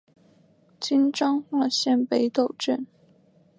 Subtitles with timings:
[0.79, 2.87] 今彰化县北斗镇。